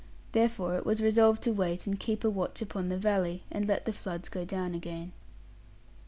[0.31, 3.85] Therefore it was resolved to wait and keep a watch upon the valley, and let
[3.85, 5.11] the floods go down again.